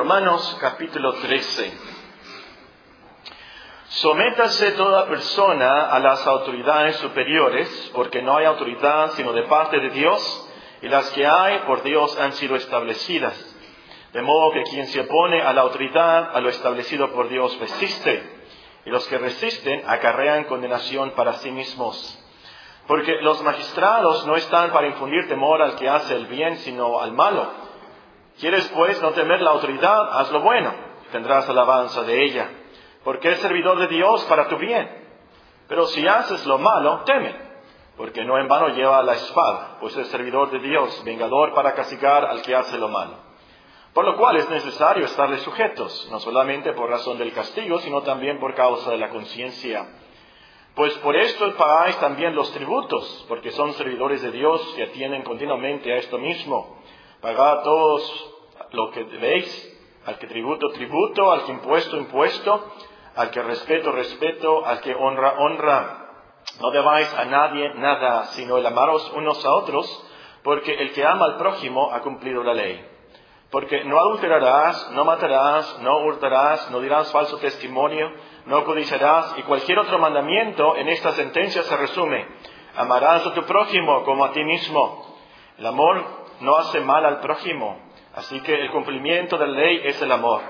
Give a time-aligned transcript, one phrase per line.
[0.00, 1.78] Romanos capítulo 13.
[3.88, 9.90] Sométase toda persona a las autoridades superiores, porque no hay autoridad sino de parte de
[9.90, 10.50] Dios,
[10.80, 13.36] y las que hay por Dios han sido establecidas.
[14.14, 18.22] De modo que quien se opone a la autoridad, a lo establecido por Dios, resiste,
[18.86, 22.18] y los que resisten acarrean condenación para sí mismos.
[22.86, 27.12] Porque los magistrados no están para infundir temor al que hace el bien, sino al
[27.12, 27.59] malo.
[28.40, 30.18] ¿Quieres pues no temer la autoridad?
[30.18, 30.72] Haz lo bueno,
[31.12, 32.50] tendrás alabanza de ella
[33.04, 34.88] porque es servidor de Dios para tu bien.
[35.68, 37.34] Pero si haces lo malo, teme,
[37.96, 42.24] porque no en vano lleva la espada, pues es servidor de Dios, vengador para castigar
[42.24, 43.30] al que hace lo malo.
[43.94, 48.38] Por lo cual es necesario estarle sujetos, no solamente por razón del castigo, sino también
[48.38, 49.86] por causa de la conciencia.
[50.74, 55.92] Pues por esto pagáis también los tributos, porque son servidores de Dios que atienden continuamente
[55.92, 56.79] a esto mismo.
[57.20, 58.30] Pagad todos
[58.72, 62.72] lo que debéis, al que tributo, tributo, al que impuesto, impuesto,
[63.14, 66.06] al que respeto, respeto, al que honra, honra.
[66.60, 70.06] No debáis a nadie nada, sino el amaros unos a otros,
[70.42, 72.86] porque el que ama al prójimo ha cumplido la ley.
[73.50, 78.10] Porque no adulterarás, no matarás, no hurtarás, no dirás falso testimonio,
[78.46, 82.26] no codiciarás, y cualquier otro mandamiento en esta sentencia se resume.
[82.76, 85.16] Amarás a tu prójimo como a ti mismo.
[85.58, 87.78] El amor no hace mal al prójimo,
[88.14, 90.40] así que el cumplimiento de la ley es el amor.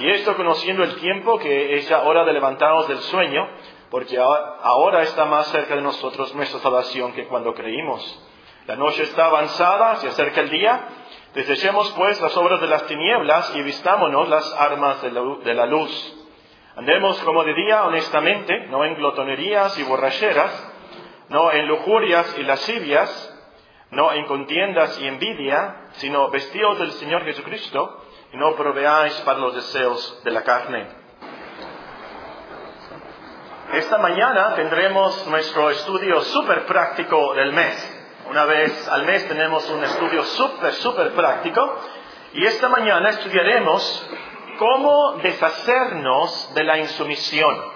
[0.00, 3.48] Y esto conociendo el tiempo que es ya hora de levantarnos del sueño,
[3.90, 8.20] porque ahora está más cerca de nosotros nuestra salvación que cuando creímos.
[8.66, 10.88] La noche está avanzada, se acerca el día.
[11.34, 16.16] Desechemos pues las obras de las tinieblas y vistámonos las armas de la, luz.
[16.74, 20.72] Andemos como de día honestamente, no en glotonerías y borracheras,
[21.28, 23.33] no en lujurias y lascivias,
[23.94, 29.54] no en contiendas y envidia, sino vestidos del Señor Jesucristo y no proveáis para los
[29.54, 30.86] deseos de la carne.
[33.72, 38.00] Esta mañana tendremos nuestro estudio súper práctico del mes.
[38.28, 41.78] Una vez al mes tenemos un estudio súper, súper práctico.
[42.34, 44.08] Y esta mañana estudiaremos
[44.58, 47.73] cómo deshacernos de la insumisión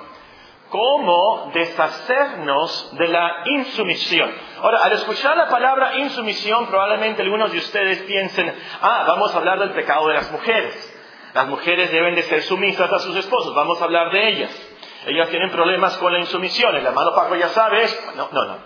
[0.70, 4.30] cómo deshacernos de la insumisión.
[4.60, 9.58] Ahora, al escuchar la palabra insumisión, probablemente algunos de ustedes piensen, ah, vamos a hablar
[9.58, 10.94] del pecado de las mujeres.
[11.34, 14.72] Las mujeres deben de ser sumisas a sus esposos, vamos a hablar de ellas.
[15.06, 17.86] Ellas tienen problemas con la insumisión, el hermano Paco ya sabe
[18.16, 18.56] No, no, no.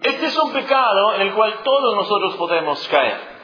[0.00, 3.38] Este es un pecado en el cual todos nosotros podemos caer.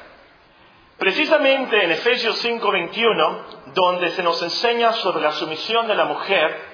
[0.98, 3.44] Precisamente en Efesios 5:21,
[3.74, 6.73] donde se nos enseña sobre la sumisión de la mujer,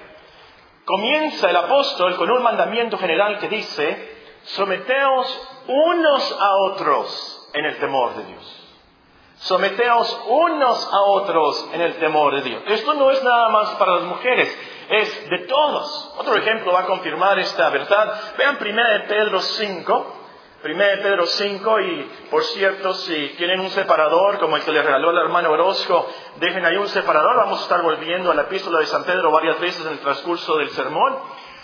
[0.91, 4.13] comienza el apóstol con un mandamiento general que dice,
[4.43, 8.57] someteos unos a otros en el temor de Dios.
[9.37, 12.63] Someteos unos a otros en el temor de Dios.
[12.67, 14.53] Esto no es nada más para las mujeres,
[14.89, 16.13] es de todos.
[16.17, 18.13] Otro ejemplo va a confirmar esta verdad.
[18.37, 20.15] Vean 1 Pedro 5,
[20.63, 25.09] 1 Pedro 5 y por cierto si tienen un separador como el que le regaló
[25.09, 28.85] el hermano Orozco, dejen ahí un separador, vamos a estar volviendo a la epístola de
[28.85, 31.17] San Pedro varias veces en el transcurso del sermón.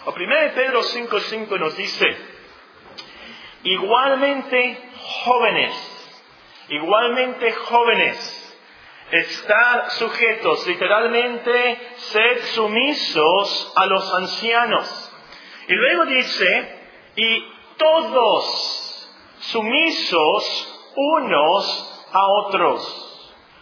[0.05, 2.17] O 1 Pedro 5, 5 nos dice,
[3.63, 4.89] igualmente
[5.25, 6.17] jóvenes,
[6.69, 8.59] igualmente jóvenes,
[9.11, 15.13] estar sujetos, literalmente, sed sumisos a los ancianos.
[15.67, 16.79] Y luego dice,
[17.15, 17.45] y
[17.77, 18.86] todos
[19.51, 23.03] sumisos unos a otros.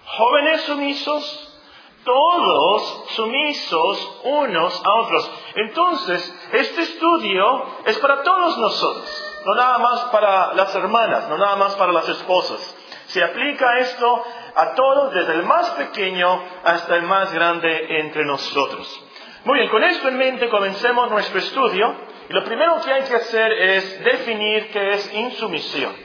[0.05, 1.55] Jóvenes sumisos,
[2.03, 5.31] todos sumisos unos a otros.
[5.55, 11.55] Entonces, este estudio es para todos nosotros, no nada más para las hermanas, no nada
[11.55, 12.75] más para las esposas.
[13.07, 14.23] Se aplica esto
[14.55, 19.01] a todos, desde el más pequeño hasta el más grande entre nosotros.
[19.45, 21.93] Muy bien, con esto en mente comencemos nuestro estudio.
[22.29, 25.95] Lo primero que hay que hacer es definir qué es insumisión.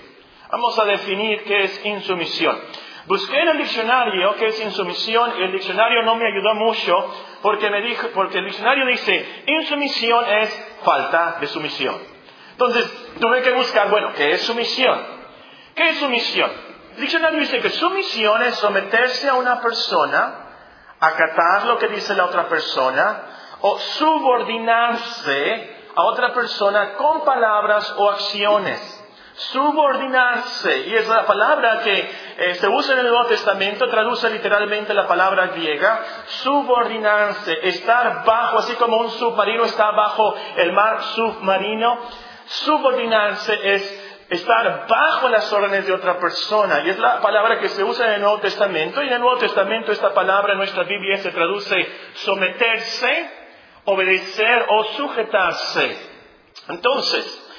[0.51, 2.61] Vamos a definir qué es insumisión.
[3.07, 6.93] Busqué en el diccionario qué es insumisión y el diccionario no me ayudó mucho
[7.41, 11.97] porque, me dijo, porque el diccionario dice insumisión es falta de sumisión.
[12.53, 15.01] Entonces tuve que buscar, bueno, ¿qué es sumisión?
[15.75, 16.51] ¿Qué es sumisión?
[16.97, 20.35] El diccionario dice que sumisión es someterse a una persona,
[21.01, 23.23] acatar lo que dice la otra persona
[23.63, 28.97] o subordinarse a otra persona con palabras o acciones.
[29.35, 34.93] Subordinarse, y es la palabra que eh, se usa en el Nuevo Testamento, traduce literalmente
[34.93, 42.01] la palabra griega, subordinarse, estar bajo, así como un submarino está bajo el mar submarino,
[42.45, 46.83] subordinarse es estar bajo las órdenes de otra persona.
[46.85, 49.03] Y es la palabra que se usa en el Nuevo Testamento.
[49.03, 51.75] Y en el Nuevo Testamento esta palabra en nuestra Biblia se traduce
[52.15, 53.31] someterse,
[53.93, 55.99] obedecer o sujetarse.
[56.69, 57.51] Entonces,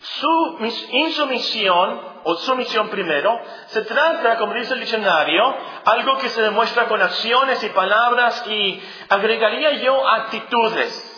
[0.00, 0.58] su
[0.92, 5.54] insumisión, o sumisión primero, se trata, como dice el diccionario,
[5.84, 11.14] algo que se demuestra con acciones y palabras y agregaría yo actitudes.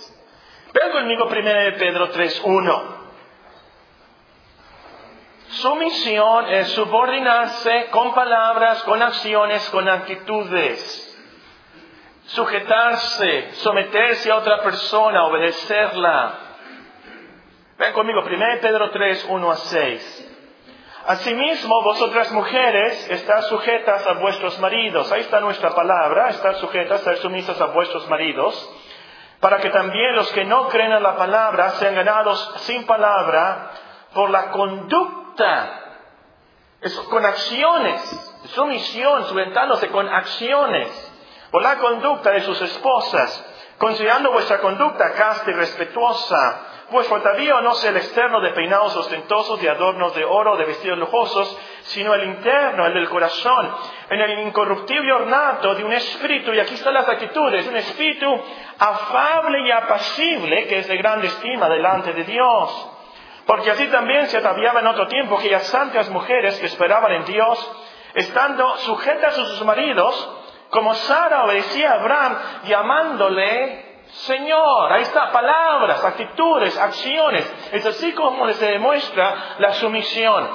[0.72, 1.32] Vean conmigo 1
[1.78, 3.00] Pedro 3.1.
[5.48, 11.09] Sumisión es subordinarse con palabras, con acciones, con actitudes.
[12.32, 16.34] Sujetarse, someterse a otra persona, obedecerla.
[17.76, 20.30] Ven conmigo, 1 Pedro 3, 1 a 6.
[21.06, 25.10] Asimismo, vosotras mujeres, estás sujetas a vuestros maridos.
[25.10, 28.70] Ahí está nuestra palabra, estar sujetas, ser sumisas a vuestros maridos,
[29.40, 33.72] para que también los que no creen en la palabra sean ganados sin palabra
[34.14, 35.80] por la conducta,
[37.08, 41.09] con acciones, sumisión, sujetándose con acciones,
[41.50, 43.46] por la conducta de sus esposas,
[43.78, 49.60] considerando vuestra conducta casta y respetuosa pues atavío no sea el externo de peinados ostentosos,
[49.60, 53.72] de adornos de oro, de vestidos lujosos, sino el interno, el del corazón,
[54.10, 58.26] en el incorruptible ornato de un espíritu, y aquí están las actitudes, un espíritu
[58.78, 62.90] afable y apacible, que es de grande estima delante de Dios.
[63.46, 67.72] Porque así también se ataviaba en otro tiempo aquellas santas mujeres que esperaban en Dios,
[68.14, 70.39] estando sujetas a sus maridos,
[70.70, 77.50] como Sara obedecía a Abraham, llamándole Señor, ahí está, palabras, actitudes, acciones.
[77.72, 80.48] Es así como se demuestra la sumisión.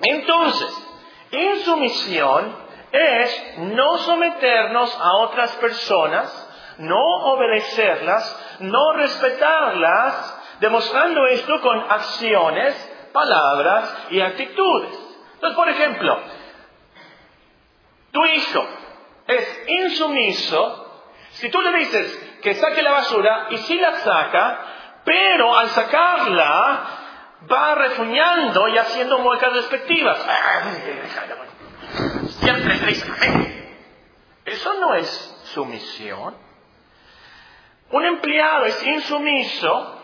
[0.00, 0.88] Entonces,
[1.30, 2.56] insumisión
[2.90, 6.98] es no someternos a otras personas, no
[7.32, 14.98] obedecerlas, no respetarlas, demostrando esto con acciones, palabras y actitudes.
[15.34, 16.18] Entonces, por ejemplo,
[18.10, 18.66] tu hijo
[19.32, 20.82] es insumiso
[21.32, 24.58] si tú le dices, que saque la basura y sí la saca,
[25.04, 26.86] pero al sacarla
[27.50, 30.24] va refuñando y haciendo muecas despectivas.
[32.40, 33.06] Siempre se dice,
[34.44, 35.08] Eso no es
[35.54, 36.36] sumisión.
[37.90, 40.00] Un empleado es insumiso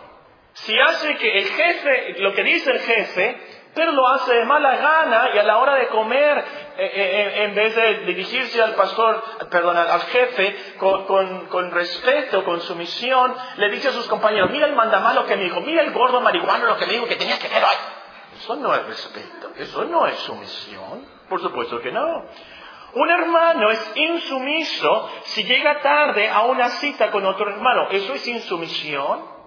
[0.55, 3.41] si hace que el jefe, lo que dice el jefe,
[3.75, 6.45] pero lo hace de mala gana y a la hora de comer,
[6.81, 13.89] en vez de dirigirse al pastor, perdón, al jefe con, respeto, con sumisión, le dice
[13.89, 16.87] a sus compañeros, mira el mandamalo que me dijo, mira el gordo marihuano lo que
[16.87, 17.77] me dijo que tenía que hacer hoy.
[18.39, 22.27] Eso no es respeto, eso no es sumisión, por supuesto que no.
[22.95, 28.27] Un hermano es insumiso si llega tarde a una cita con otro hermano, ¿eso es
[28.29, 29.38] insumisión?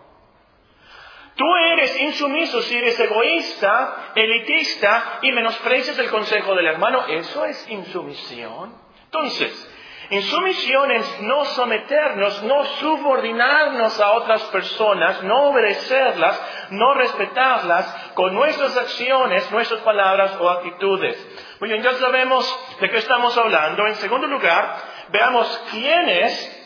[1.35, 7.05] Tú eres insumiso si eres egoísta, elitista y menosprecias el consejo del hermano.
[7.07, 8.75] Eso es insumisión.
[9.05, 9.69] Entonces,
[10.09, 18.75] insumisión es no someternos, no subordinarnos a otras personas, no obedecerlas, no respetarlas con nuestras
[18.75, 21.17] acciones, nuestras palabras o actitudes.
[21.61, 23.87] Muy bien, ya sabemos de qué estamos hablando.
[23.87, 24.75] En segundo lugar,
[25.09, 26.57] veamos quién es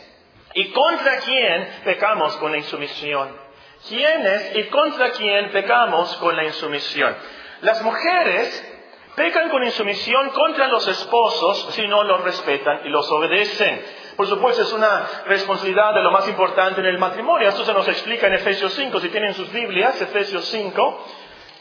[0.54, 3.45] y contra quién pecamos con la insumisión.
[3.88, 7.14] ¿Quiénes y contra quién pecamos con la insumisión?
[7.62, 8.72] Las mujeres
[9.14, 13.82] pecan con insumisión contra los esposos si no los respetan y los obedecen.
[14.16, 17.48] Por supuesto, es una responsabilidad de lo más importante en el matrimonio.
[17.48, 19.00] Esto se nos explica en Efesios 5.
[19.00, 21.04] Si tienen sus Biblias, Efesios 5.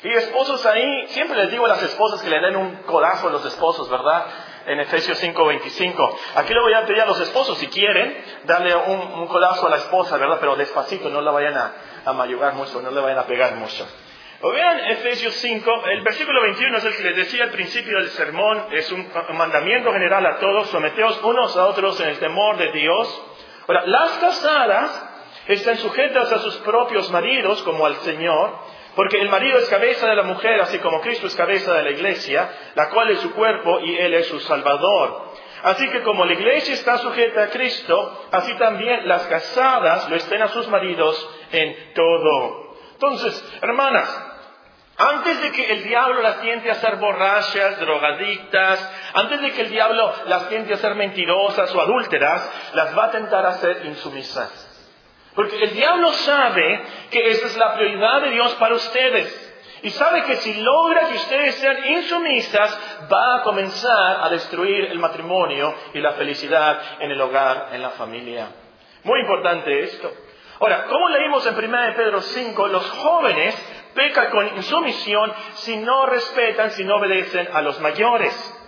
[0.04, 3.32] Y esposos ahí, siempre les digo a las esposas que le den un codazo a
[3.32, 4.26] los esposos, ¿verdad?
[4.66, 6.18] en Efesios 5:25.
[6.36, 9.78] Aquí le voy a pedir a los esposos, si quieren, darle un, codazo a la
[9.78, 10.38] esposa, ¿verdad?
[10.40, 11.72] Pero despacito, no la vayan a,
[12.06, 13.88] a mayugar mucho, no le vayan a pegar mucho.
[14.42, 18.10] O vean Efesios 5, el versículo 21 es el que les decía al principio del
[18.10, 22.72] sermón, es un mandamiento general a todos, someteos unos a otros en el temor de
[22.72, 23.24] Dios.
[23.68, 25.10] Ahora, las casadas
[25.48, 28.60] están sujetas a sus propios maridos como al Señor,
[28.96, 31.92] porque el marido es cabeza de la mujer, así como Cristo es cabeza de la
[31.92, 35.34] iglesia, la cual es su cuerpo y Él es su Salvador.
[35.64, 40.42] Así que como la iglesia está sujeta a Cristo, así también las casadas lo estén
[40.44, 42.76] a sus maridos en todo.
[42.94, 44.26] Entonces, hermanas,
[44.98, 49.70] antes de que el diablo las tiente a ser borrachas, drogadictas, antes de que el
[49.70, 54.62] diablo las tiente a ser mentirosas o adúlteras, las va a tentar a ser insumisas.
[55.36, 56.82] Porque el diablo sabe
[57.12, 59.42] que esa es la prioridad de Dios para ustedes.
[59.84, 62.80] Y sabe que si logra que ustedes sean insumisas,
[63.12, 67.90] va a comenzar a destruir el matrimonio y la felicidad en el hogar, en la
[67.92, 68.48] familia.
[69.04, 70.12] Muy importante esto.
[70.60, 73.56] Ahora, como leímos en 1 Pedro 5, los jóvenes
[73.94, 78.62] peca con insumisión si no respetan, si no obedecen a los mayores.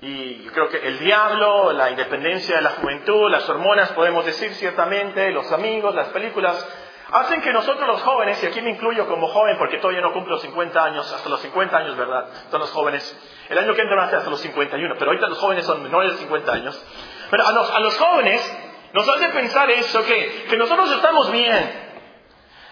[0.00, 4.54] Y yo creo que el diablo, la independencia de la juventud, las hormonas, podemos decir
[4.54, 6.66] ciertamente, los amigos, las películas,
[7.12, 10.38] hacen que nosotros los jóvenes, y aquí me incluyo como joven porque todavía no cumplo
[10.38, 12.28] 50 años, hasta los 50 años, ¿verdad?
[12.50, 13.46] Son los jóvenes.
[13.50, 16.50] El año que entra hasta los 51, pero ahorita los jóvenes son menores de 50
[16.50, 16.82] años.
[17.30, 21.90] Pero a los, a los jóvenes nos hace pensar eso, que, que nosotros estamos bien,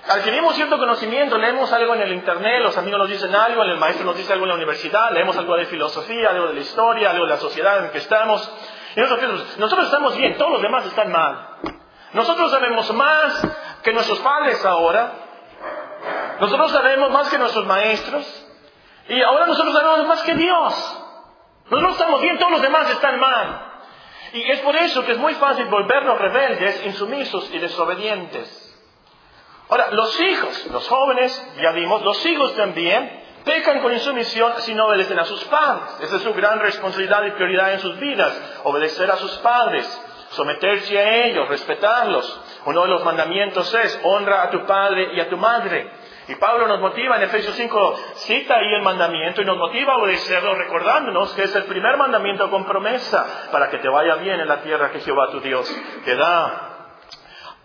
[0.08, 4.06] adquirimos cierto conocimiento, leemos algo en el internet, los amigos nos dicen algo, el maestro
[4.06, 7.24] nos dice algo en la universidad, leemos algo de filosofía, algo de la historia, algo
[7.24, 8.50] de la sociedad en que estamos.
[8.96, 11.58] Y nosotros, nosotros estamos bien, todos los demás están mal.
[12.14, 13.48] Nosotros sabemos más
[13.82, 15.12] que nuestros padres ahora.
[16.40, 18.46] Nosotros sabemos más que nuestros maestros.
[19.08, 21.02] Y ahora nosotros sabemos más que Dios.
[21.70, 23.67] Nosotros estamos bien, todos los demás están mal.
[24.32, 28.64] Y es por eso que es muy fácil volvernos rebeldes, insumisos y desobedientes.
[29.70, 34.86] Ahora, los hijos, los jóvenes, ya vimos, los hijos también pecan con insumisión si no
[34.86, 36.00] obedecen a sus padres.
[36.00, 39.86] Esa es su gran responsabilidad y prioridad en sus vidas, obedecer a sus padres,
[40.30, 42.40] someterse a ellos, respetarlos.
[42.66, 45.90] Uno de los mandamientos es honra a tu padre y a tu madre.
[46.28, 49.96] Y Pablo nos motiva en Efesios 5, cita ahí el mandamiento y nos motiva a
[49.96, 54.46] obedecerlo recordándonos que es el primer mandamiento con promesa para que te vaya bien en
[54.46, 56.68] la tierra que Jehová tu Dios te da.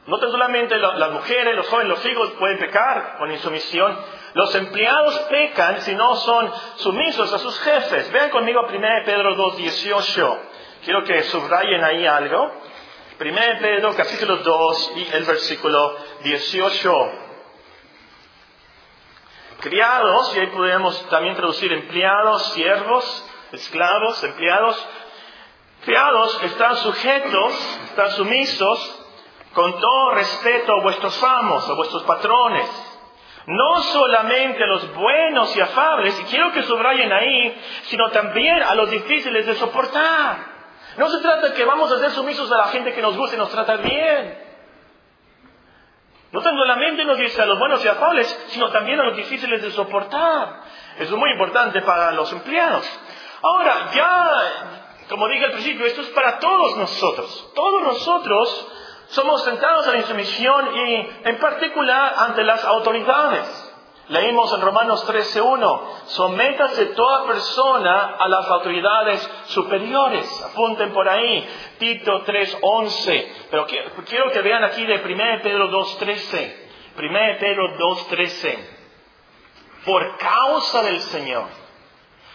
[0.08, 3.98] No tan solamente las mujeres, los jóvenes, los hijos pueden pecar con insumisión.
[4.34, 8.12] Los empleados pecan si no son sumisos a sus jefes.
[8.12, 10.40] Vean conmigo a 1 Pedro 2, 18.
[10.84, 12.52] Quiero que subrayen ahí algo.
[13.20, 17.23] 1 Pedro capítulo 2 y el versículo 18.
[19.64, 24.88] Criados, y ahí podemos también traducir empleados, siervos, esclavos, empleados.
[25.86, 29.00] Criados están sujetos, están sumisos
[29.54, 32.70] con todo respeto a vuestros amos, a vuestros patrones,
[33.48, 38.76] no solamente a los buenos y afables, y quiero que subrayen ahí, sino también a
[38.76, 40.40] los difíciles de soportar.
[40.98, 43.38] No se trata de que vamos a ser sumisos a la gente que nos gusta
[43.38, 44.43] y nos trata bien.
[46.34, 49.62] No tan solamente nos dice a los buenos y afables, sino también a los difíciles
[49.62, 50.64] de soportar.
[50.98, 52.90] Eso es muy importante para los empleados.
[53.44, 57.52] Ahora, ya, como dije al principio, esto es para todos nosotros.
[57.54, 58.68] Todos nosotros
[59.10, 63.63] somos sentados a la insumisión y en particular ante las autoridades.
[64.10, 70.42] Leímos en Romanos 13.1, sométase toda persona a las autoridades superiores.
[70.44, 71.48] Apunten por ahí,
[71.80, 73.28] Tito 3.11.
[73.50, 73.66] Pero
[74.06, 76.56] quiero que vean aquí de 1 Pedro 2.13.
[76.98, 78.58] 1 Pedro 2.13.
[79.86, 81.46] Por causa del Señor,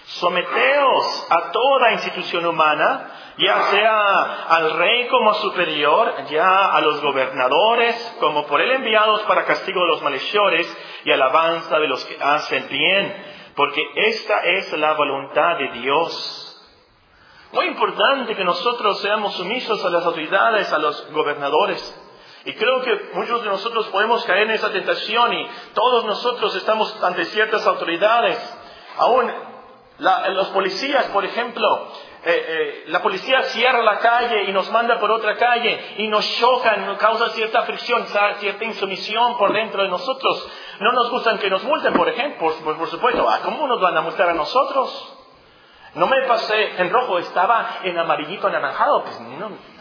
[0.09, 8.17] someteos a toda institución humana, ya sea al rey como superior, ya a los gobernadores
[8.19, 10.67] como por él enviados para castigo de los malhechores
[11.05, 13.25] y alabanza de los que hacen bien,
[13.55, 16.45] porque esta es la voluntad de Dios.
[17.53, 22.05] Muy importante que nosotros seamos sumisos a las autoridades, a los gobernadores.
[22.45, 27.03] Y creo que muchos de nosotros podemos caer en esa tentación y todos nosotros estamos
[27.03, 28.39] ante ciertas autoridades.
[28.97, 29.48] Aún
[29.99, 31.89] los policías, por ejemplo,
[32.25, 36.25] eh, eh, la policía cierra la calle y nos manda por otra calle y nos
[36.37, 38.07] chocan, nos causa cierta fricción,
[38.39, 40.49] cierta insumisión por dentro de nosotros.
[40.81, 43.29] No nos gustan que nos multen, por ejemplo, por, supuesto.
[43.29, 45.15] Ah, ¿Cómo nos van a multar a nosotros?
[45.95, 49.03] No me pasé en rojo, estaba en amarillito anaranjado.
[49.03, 49.78] Pues no.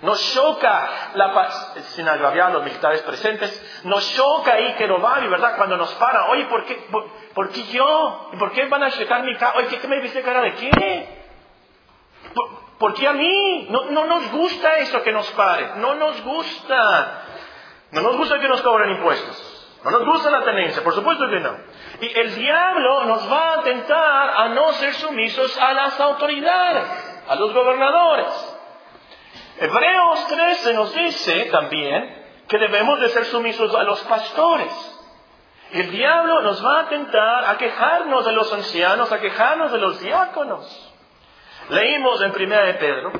[0.00, 5.28] Nos choca la paz, sin agraviar a los militares presentes, nos choca ahí que y
[5.28, 5.56] ¿verdad?
[5.56, 6.86] Cuando nos para, oye, ¿por qué,
[7.34, 8.30] por, qué yo?
[8.32, 9.58] ¿Y por qué van a checar mi cara?
[9.58, 11.24] Oye, ¿qué, me viste cara de qué?
[12.78, 13.66] ¿Por, qué a mí?
[13.70, 17.24] No, no nos gusta eso que nos pare, no nos gusta.
[17.90, 19.58] No nos gusta que nos cobren impuestos.
[19.82, 21.56] No nos gusta la tenencia, por supuesto que no.
[22.00, 26.84] Y el diablo nos va a tentar a no ser sumisos a las autoridades,
[27.28, 28.57] a los gobernadores.
[29.60, 34.72] Hebreos 13 nos dice también que debemos de ser sumisos a los pastores.
[35.72, 40.00] El diablo nos va a tentar a quejarnos de los ancianos, a quejarnos de los
[40.00, 40.94] diáconos.
[41.68, 43.12] Leímos en Primera de Pedro,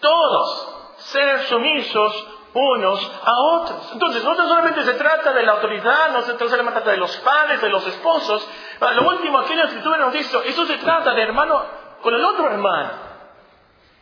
[0.00, 3.90] todos ser sumisos unos a otros.
[3.92, 7.68] Entonces, no solamente se trata de la autoridad, no se trata de los padres, de
[7.68, 8.46] los esposos.
[8.80, 11.62] Lo último aquí en la escritura nos dice, eso se trata de hermano
[12.02, 13.07] con el otro hermano.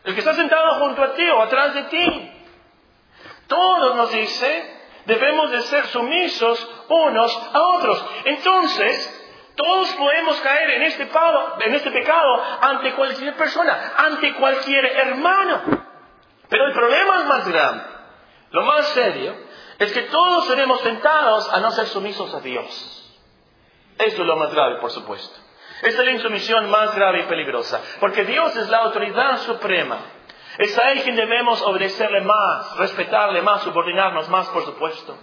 [0.07, 2.31] El que está sentado junto a ti o atrás de ti.
[3.45, 8.05] Todos nos dice, debemos de ser sumisos unos a otros.
[8.23, 11.09] Entonces, todos podemos caer en este,
[11.59, 15.61] en este pecado ante cualquier persona, ante cualquier hermano.
[16.47, 17.83] Pero el problema es más grande.
[18.51, 19.35] Lo más serio
[19.77, 23.19] es que todos seremos tentados a no ser sumisos a Dios.
[23.99, 25.46] Eso es lo más grave, por supuesto.
[25.81, 29.97] Esa es la insumisión más grave y peligrosa, porque Dios es la autoridad suprema.
[30.57, 35.15] Es a Él quien debemos obedecerle más, respetarle más, subordinarnos más, por supuesto.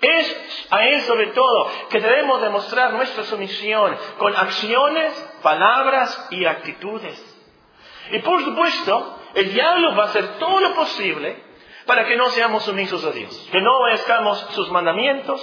[0.00, 7.34] Es a Él sobre todo que debemos demostrar nuestra sumisión con acciones, palabras y actitudes.
[8.10, 11.42] Y por supuesto, el diablo va a hacer todo lo posible
[11.86, 15.40] para que no seamos sumisos a Dios, que no obedezcamos sus mandamientos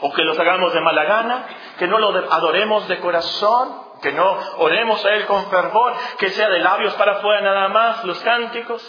[0.00, 1.46] o que los hagamos de mala gana,
[1.78, 6.48] que no lo adoremos de corazón, que no oremos a Él con fervor, que sea
[6.50, 8.82] de labios para afuera nada más los cánticos.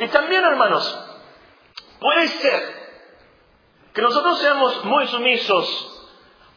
[0.00, 0.98] Y también, hermanos,
[2.00, 2.82] puede ser
[3.92, 6.08] que nosotros seamos muy sumisos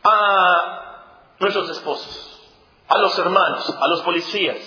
[0.03, 2.51] a nuestros esposos,
[2.87, 4.57] a los hermanos, a los policías.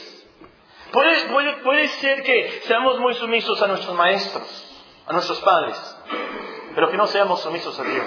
[0.92, 4.46] Puede, puede, puede ser que seamos muy sumisos a nuestros maestros,
[5.06, 5.96] a nuestros padres,
[6.74, 8.06] pero que no seamos sumisos a Dios.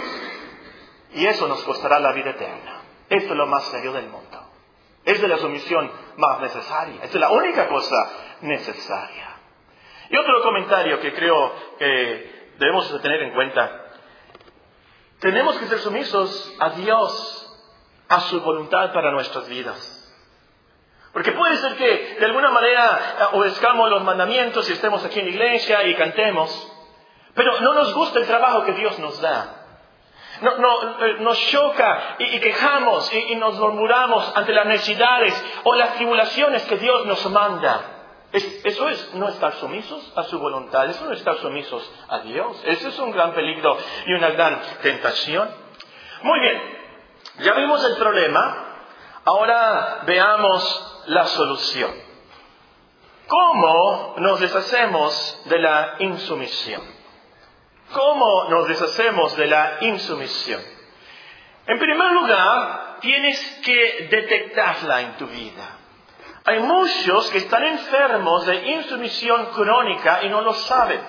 [1.13, 2.81] Y eso nos costará la vida eterna.
[3.09, 4.50] Esto es lo más serio del mundo.
[5.05, 7.03] Es de la sumisión más necesaria.
[7.03, 7.95] Es la única cosa
[8.41, 9.29] necesaria.
[10.09, 13.85] Y otro comentario que creo que debemos tener en cuenta.
[15.19, 17.63] Tenemos que ser sumisos a Dios,
[18.09, 19.97] a su voluntad para nuestras vidas.
[21.13, 25.31] Porque puede ser que de alguna manera obedezcamos los mandamientos y estemos aquí en la
[25.31, 26.73] iglesia y cantemos,
[27.33, 29.60] pero no nos gusta el trabajo que Dios nos da
[30.41, 36.63] no, eh, nos choca y, quejamos y, nos murmuramos ante las necesidades o las tribulaciones
[36.63, 37.81] que Dios nos manda.
[38.31, 42.61] eso es no estar sumisos a su voluntad, eso no estar sumisos a Dios.
[42.65, 45.49] Ese es un gran peligro y una gran tentación.
[46.23, 46.61] Muy bien,
[47.39, 48.77] ya vimos el problema,
[49.25, 51.91] ahora veamos la solución.
[53.27, 57.00] ¿Cómo nos deshacemos de la insumisión?
[57.93, 60.61] ¿Cómo nos deshacemos de la insumisión?
[61.67, 65.77] En primer lugar, tienes que detectarla en tu vida.
[66.45, 71.01] Hay muchos que están enfermos de insumisión crónica y no lo saben.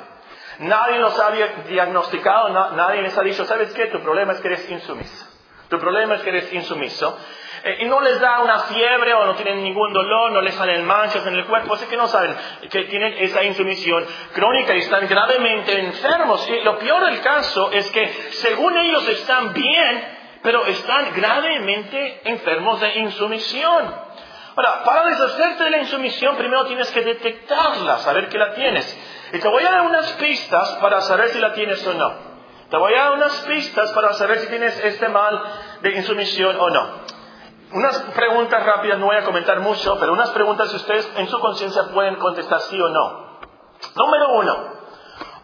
[0.59, 1.31] Nadie los ha
[1.69, 3.87] diagnosticado, nadie les ha dicho, ¿sabes qué?
[3.87, 5.27] Tu problema es que eres insumiso.
[5.73, 7.19] Tu problema es que eres insumiso.
[7.65, 10.85] Eh, y no les da una fiebre o no tienen ningún dolor, no les salen
[10.85, 12.37] manchas en el cuerpo, así que no saben
[12.71, 16.47] que tienen esa insumisión crónica y están gravemente enfermos.
[16.63, 22.99] Lo peor del caso es que según ellos están bien, pero están gravemente enfermos de
[22.99, 23.95] insumisión.
[24.55, 29.31] Ahora, para deshacerte de la insumisión, primero tienes que detectarla, saber que la tienes.
[29.33, 32.32] Y te voy a dar unas pistas para saber si la tienes o no.
[32.73, 35.43] Te voy a dar unas pistas para saber si tienes este mal
[35.83, 37.01] de insumisión o no.
[37.71, 41.39] Unas preguntas rápidas, no voy a comentar mucho, pero unas preguntas si ustedes en su
[41.39, 43.41] conciencia pueden contestar sí o no.
[43.95, 44.73] Número uno,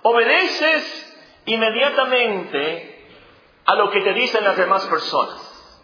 [0.04, 3.10] obedeces inmediatamente
[3.66, 5.74] a lo que te dicen las demás personas.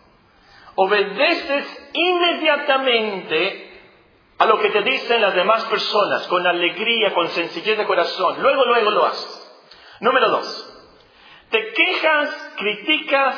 [0.76, 3.82] Obedeces inmediatamente
[4.38, 8.40] a lo que te dicen las demás personas, con alegría, con sencillez de corazón.
[8.40, 9.42] Luego, luego lo haces.
[10.00, 10.73] Número dos,
[11.54, 13.36] te quejas, criticas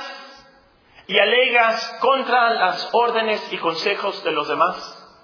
[1.07, 5.18] y alegas contra las órdenes y consejos de los demás.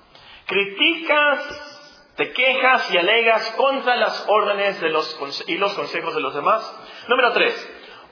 [0.45, 6.35] Criticas, te quejas y alegas contra las órdenes de los, y los consejos de los
[6.35, 6.71] demás.
[7.09, 7.55] Número tres,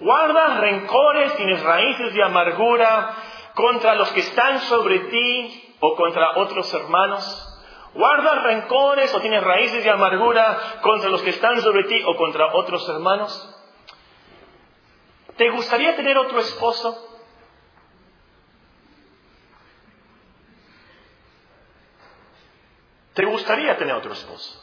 [0.01, 3.16] guardas rencores, tienes raíces de amargura
[3.55, 7.47] contra los que están sobre ti o contra otros hermanos.
[7.93, 12.55] Guardas rencores o tienes raíces de amargura contra los que están sobre ti o contra
[12.55, 13.59] otros hermanos.
[15.40, 17.18] ¿Te gustaría tener otro esposo?
[23.14, 24.62] ¿Te gustaría tener otro esposo?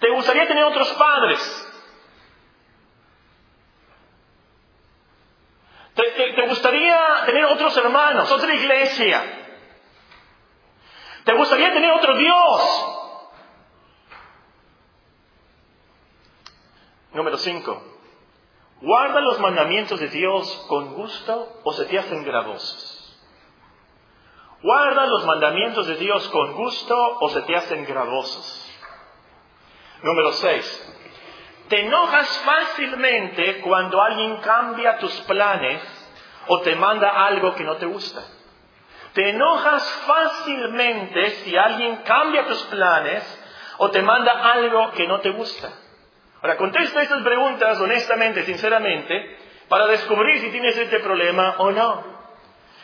[0.00, 1.68] ¿Te gustaría tener otros padres?
[5.94, 9.22] ¿Te, gustaría tener otros hermanos, otra iglesia?
[11.22, 12.86] ¿Te gustaría tener otro Dios?
[17.12, 17.97] Número 5.
[18.80, 23.18] ¿Guarda los mandamientos de Dios con gusto o se te hacen gravosos?
[24.62, 28.70] ¿Guarda los mandamientos de Dios con gusto o se te hacen gravosos?
[30.02, 30.94] Número 6.
[31.68, 35.82] ¿Te enojas fácilmente cuando alguien cambia tus planes
[36.46, 38.22] o te manda algo que no te gusta?
[39.12, 43.44] ¿Te enojas fácilmente si alguien cambia tus planes
[43.78, 45.68] o te manda algo que no te gusta?
[46.40, 52.04] Ahora, contesta estas preguntas honestamente, sinceramente, para descubrir si tienes este problema o no.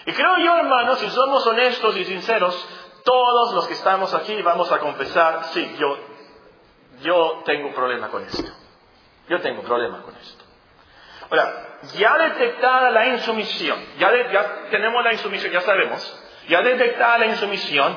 [0.07, 2.69] Y creo yo, hermanos, si somos honestos y sinceros,
[3.05, 5.99] todos los que estamos aquí vamos a confesar, sí, yo,
[7.03, 8.51] yo tengo problema con esto.
[9.29, 10.45] Yo tengo un problema con esto.
[11.31, 17.27] Ahora, ya detectada la insumisión, ya, ya tenemos la insumisión, ya sabemos, ya detectada la
[17.27, 17.97] insumisión,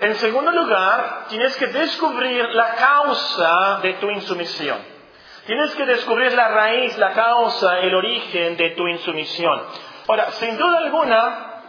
[0.00, 4.78] en segundo lugar, tienes que descubrir la causa de tu insumisión.
[5.44, 9.62] Tienes que descubrir la raíz, la causa, el origen de tu insumisión.
[10.08, 11.62] Ahora, sin duda alguna,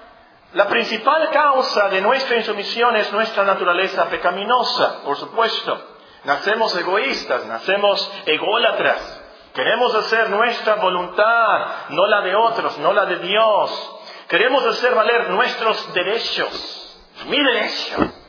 [0.54, 5.82] la principal causa de nuestra insumisión es nuestra naturaleza pecaminosa, por supuesto.
[6.24, 9.24] Nacemos egoístas, nacemos ególatras.
[9.54, 14.00] Queremos hacer nuestra voluntad, no la de otros, no la de Dios.
[14.30, 16.98] Queremos hacer valer nuestros derechos.
[17.28, 18.21] Mi derecho.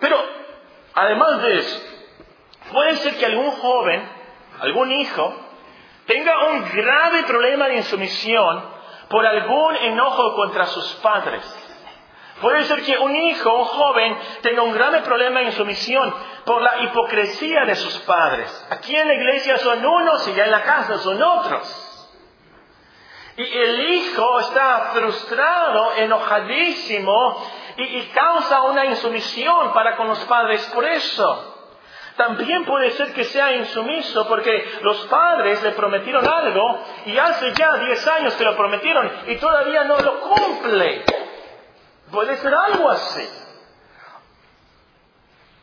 [0.00, 0.16] Pero,
[0.94, 1.80] además de eso,
[2.72, 4.08] puede ser que algún joven,
[4.60, 5.34] algún hijo,
[6.06, 8.62] tenga un grave problema de insumisión
[9.08, 11.42] por algún enojo contra sus padres.
[12.40, 16.12] Puede ser que un hijo, un joven, tenga un grave problema en su misión
[16.44, 18.66] por la hipocresía de sus padres.
[18.70, 21.83] Aquí en la iglesia son unos y ya en la casa son otros.
[23.36, 27.44] Y el hijo está frustrado, enojadísimo
[27.76, 31.50] y, causa una insumisión para con los padres por eso.
[32.16, 37.76] También puede ser que sea insumiso porque los padres le prometieron algo y hace ya
[37.76, 41.04] 10 años que lo prometieron y todavía no lo cumple.
[42.12, 43.28] Puede ser algo así.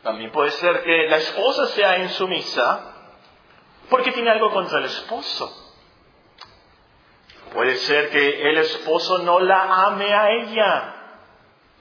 [0.02, 2.80] También puede ser que la esposa sea insumisa
[3.88, 5.71] porque tiene algo contra el esposo.
[7.52, 10.94] Puede ser que el esposo no la ame a ella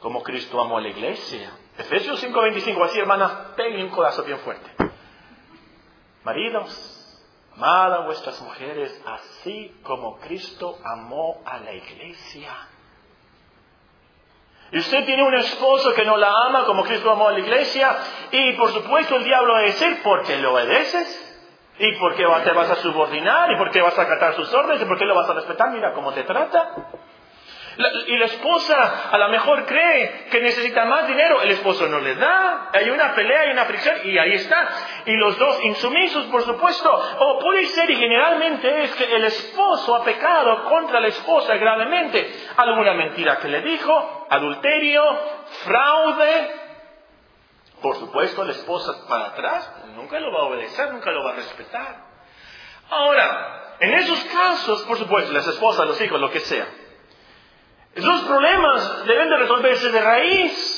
[0.01, 1.51] como Cristo amó a la iglesia.
[1.77, 4.69] Efesios 5:25, así hermanas, peguen un codazo bien fuerte.
[6.23, 7.21] Maridos,
[7.55, 12.51] amad a vuestras mujeres así como Cristo amó a la iglesia.
[14.73, 17.97] Y usted tiene un esposo que no la ama como Cristo amó a la iglesia,
[18.31, 21.30] y por supuesto el diablo va a decir, ¿por qué lo obedeces?
[21.79, 23.51] ¿Y por qué te vas a subordinar?
[23.51, 24.81] ¿Y por qué vas a acatar sus órdenes?
[24.81, 25.71] ¿Y por qué lo vas a respetar?
[25.71, 26.75] Mira cómo te trata
[28.07, 32.15] y la esposa a lo mejor cree que necesita más dinero, el esposo no le
[32.15, 34.67] da, hay una pelea, hay una fricción y ahí está.
[35.05, 36.91] Y los dos insumisos, por supuesto.
[37.19, 42.31] O puede ser, y generalmente es que el esposo ha pecado contra la esposa gravemente.
[42.57, 45.03] Alguna mentira que le dijo, adulterio,
[45.63, 46.55] fraude.
[47.81, 51.35] Por supuesto, la esposa para atrás nunca lo va a obedecer, nunca lo va a
[51.35, 52.11] respetar.
[52.89, 56.67] Ahora, en esos casos, por supuesto, las esposas, los hijos, lo que sea,
[57.95, 60.77] esos problemas deben de resolverse de raíz.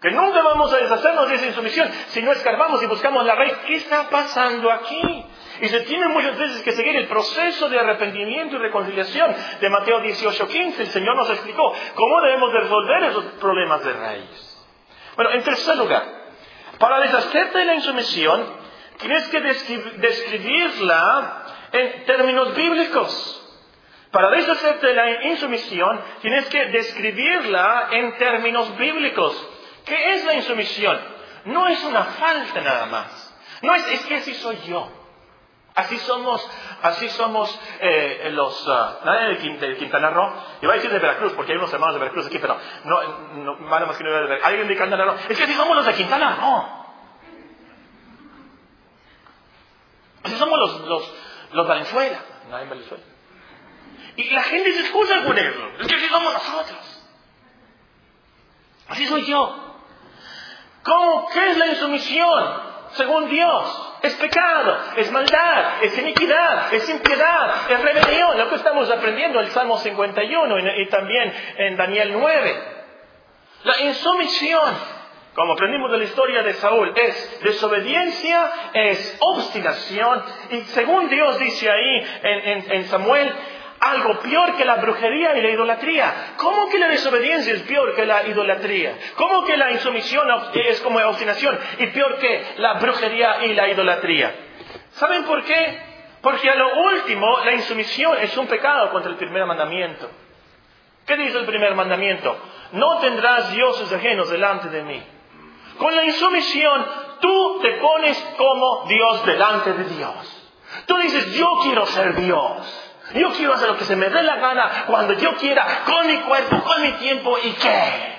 [0.00, 3.54] Que nunca vamos a deshacernos de esa insumisión si no escarbamos y buscamos la raíz.
[3.66, 5.24] ¿Qué está pasando aquí?
[5.60, 10.00] Y se tiene muchas veces que seguir el proceso de arrepentimiento y reconciliación de Mateo
[10.00, 10.80] 18:15.
[10.80, 14.66] El Señor nos explicó cómo debemos de resolver esos problemas de raíz.
[15.16, 16.04] Bueno, en tercer lugar,
[16.78, 18.46] para deshacerte de la insumisión,
[18.98, 23.42] tienes que describirla en términos bíblicos.
[24.10, 29.48] Para deshacerte de la insumisión, tienes que describirla en términos bíblicos.
[29.84, 30.98] ¿Qué es la insumisión?
[31.46, 33.34] No es una falta nada más.
[33.62, 35.05] No es, es que así soy yo.
[35.76, 36.50] Así somos,
[36.82, 41.34] así somos eh, los, uh, nadie de, Quintana Roo, y va a decir de Veracruz,
[41.34, 43.02] porque hay unos hermanos de Veracruz aquí, pero no,
[43.34, 44.46] no más que no de Veracruz.
[44.46, 46.86] Alguien de Quintana Roo, es que así somos los de Quintana Roo.
[50.24, 51.14] Así somos los, los,
[51.52, 53.04] los Valenzuela, nadie en Valenzuela.
[54.16, 55.68] Y la gente se excusa con eso.
[55.78, 57.04] Es que así somos nosotros.
[58.88, 59.76] Así soy yo.
[60.82, 61.28] ¿Cómo?
[61.28, 62.62] ¿Qué es la insumisión?
[62.92, 63.92] Según Dios.
[64.06, 68.38] Es pecado, es maldad, es iniquidad, es impiedad, es rebelión.
[68.38, 72.56] Lo que estamos aprendiendo en el Salmo 51 y también en Daniel 9.
[73.64, 74.76] La insumisión,
[75.34, 80.22] como aprendimos de la historia de Saúl, es desobediencia, es obstinación.
[80.50, 83.34] Y según Dios dice ahí en, en Samuel,
[83.80, 86.34] algo peor que la brujería y la idolatría.
[86.36, 88.96] ¿Cómo que la desobediencia es peor que la idolatría?
[89.16, 94.34] ¿Cómo que la insumisión es como obstinación y peor que la brujería y la idolatría?
[94.92, 95.78] ¿Saben por qué?
[96.22, 100.10] Porque a lo último la insumisión es un pecado contra el primer mandamiento.
[101.06, 102.36] ¿Qué dice el primer mandamiento?
[102.72, 105.02] No tendrás dioses ajenos delante de mí.
[105.78, 106.84] Con la insumisión
[107.20, 110.42] tú te pones como Dios delante de Dios.
[110.86, 112.85] Tú dices, yo quiero ser Dios.
[113.14, 116.16] Yo quiero hacer lo que se me dé la gana, cuando yo quiera, con mi
[116.18, 118.16] cuerpo, con mi tiempo y qué.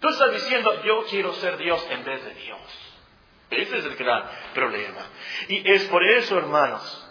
[0.00, 2.58] Tú estás diciendo, yo quiero ser Dios en vez de Dios.
[3.50, 5.00] Ese es el gran problema.
[5.48, 7.06] Y es por eso, hermanos,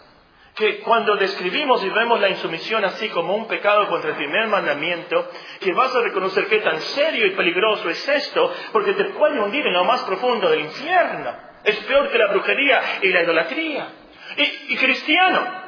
[0.56, 5.30] que cuando describimos y vemos la insumisión así como un pecado contra el primer mandamiento,
[5.60, 9.64] que vas a reconocer qué tan serio y peligroso es esto, porque te puede hundir
[9.66, 11.32] en lo más profundo del infierno.
[11.62, 13.88] Es peor que la brujería y la idolatría.
[14.36, 15.59] Y, y cristiano,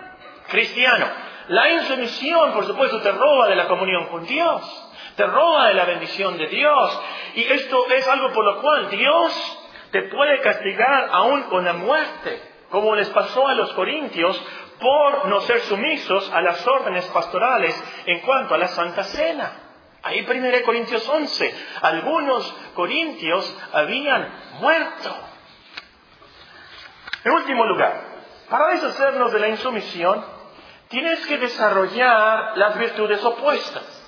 [0.48, 1.06] cristiano,
[1.48, 5.84] la insumisión, por supuesto, te roba de la comunión con Dios te roba de la
[5.84, 7.00] bendición de Dios.
[7.34, 9.58] Y esto es algo por lo cual Dios
[9.90, 14.42] te puede castigar aún con la muerte, como les pasó a los corintios
[14.80, 19.52] por no ser sumisos a las órdenes pastorales en cuanto a la Santa Cena.
[20.02, 24.28] Ahí 1 Corintios 11, algunos corintios habían
[24.60, 25.16] muerto.
[27.22, 28.11] En último lugar,
[28.48, 30.24] para deshacernos de la insumisión,
[30.88, 34.00] tienes que desarrollar las virtudes opuestas.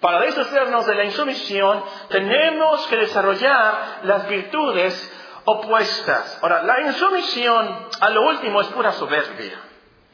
[0.00, 5.12] Para deshacernos de la insumisión, tenemos que desarrollar las virtudes
[5.44, 6.40] opuestas.
[6.42, 9.60] Ahora, la insumisión a lo último es pura soberbia,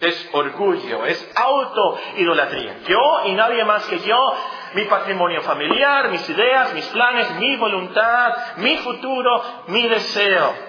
[0.01, 2.81] es orgullo, es autoidolatría.
[2.87, 4.35] Yo y nadie más que yo,
[4.75, 10.68] mi patrimonio familiar, mis ideas, mis planes, mi voluntad, mi futuro, mi deseo.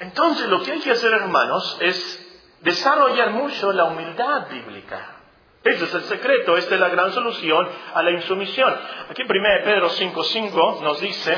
[0.00, 2.26] Entonces, lo que hay que hacer, hermanos, es
[2.62, 5.16] desarrollar mucho la humildad bíblica.
[5.62, 8.74] Ese es el secreto, esta es la gran solución a la insumisión.
[9.10, 9.30] Aquí 1
[9.62, 11.32] Pedro 5.5 nos dice,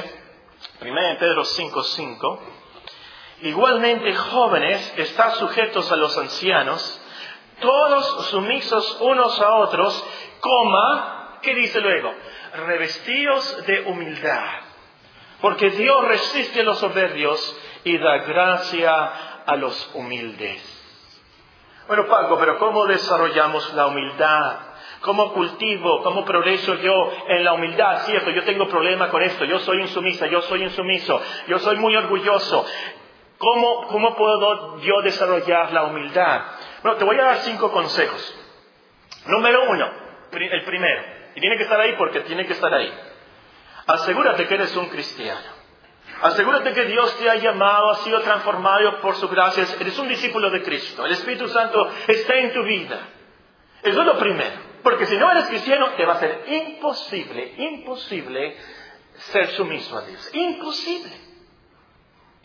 [0.80, 2.38] 1 Pedro 5.5,
[3.42, 7.00] igualmente jóvenes, están sujetos a los ancianos,
[7.60, 10.04] todos sumisos unos a otros,
[10.38, 12.14] coma, ¿qué dice luego?
[12.66, 14.60] Revestidos de humildad,
[15.40, 19.12] porque Dios resiste a los soberbios y da gracia
[19.46, 20.80] a los humildes.
[21.86, 24.56] Bueno, Paco, pero ¿cómo desarrollamos la humildad?
[25.00, 26.02] ¿Cómo cultivo?
[26.02, 28.02] ¿Cómo progreso yo en la humildad?
[28.04, 29.44] Cierto, yo tengo problema con esto.
[29.44, 32.64] Yo soy insumisa, yo soy insumiso, yo soy muy orgulloso.
[33.36, 36.42] ¿Cómo, cómo puedo yo desarrollar la humildad?
[36.82, 38.38] Bueno, te voy a dar cinco consejos.
[39.26, 39.90] Número uno,
[40.30, 41.02] el primero,
[41.34, 42.92] y tiene que estar ahí porque tiene que estar ahí.
[43.86, 45.61] Asegúrate que eres un cristiano.
[46.22, 49.66] Asegúrate que Dios te ha llamado, ha sido transformado por su gracia.
[49.80, 51.04] Eres un discípulo de Cristo.
[51.04, 53.08] El Espíritu Santo está en tu vida.
[53.82, 54.60] Eso es lo primero.
[54.84, 58.56] Porque si no eres cristiano, te va a ser imposible, imposible
[59.14, 60.30] ser sumiso a Dios.
[60.32, 61.12] Imposible.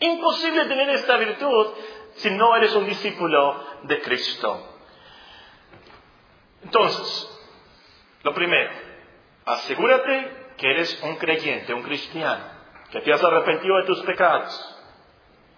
[0.00, 1.68] Imposible tener esta virtud
[2.16, 4.74] si no eres un discípulo de Cristo.
[6.64, 7.30] Entonces,
[8.24, 8.72] lo primero,
[9.44, 12.57] asegúrate que eres un creyente, un cristiano
[12.90, 14.76] que te has arrepentido de tus pecados.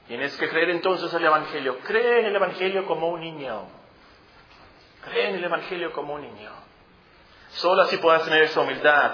[0.07, 1.79] Tienes que creer entonces el Evangelio.
[1.81, 3.69] Cree en el Evangelio como un niño.
[5.05, 6.51] Cree en el Evangelio como un niño.
[7.51, 9.13] Solo así puedas tener esa humildad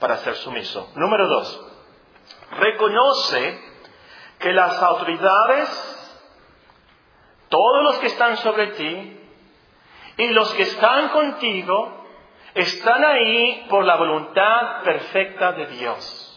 [0.00, 0.90] para ser sumiso.
[0.94, 1.66] Número dos,
[2.52, 3.60] reconoce
[4.38, 6.20] que las autoridades,
[7.48, 9.20] todos los que están sobre ti
[10.16, 12.06] y los que están contigo,
[12.54, 16.27] están ahí por la voluntad perfecta de Dios.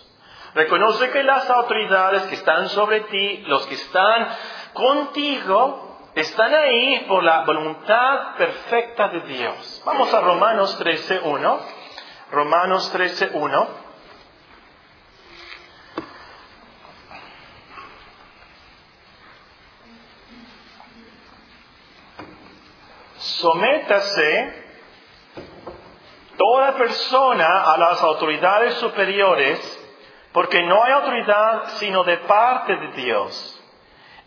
[0.53, 4.27] Reconoce que las autoridades que están sobre ti, los que están
[4.73, 9.81] contigo, están ahí por la voluntad perfecta de Dios.
[9.85, 11.59] Vamos a Romanos 13.1.
[12.31, 13.67] Romanos 13.1.
[23.17, 24.53] Sométase
[26.37, 29.80] toda persona a las autoridades superiores
[30.33, 33.61] porque no hay autoridad sino de parte de Dios.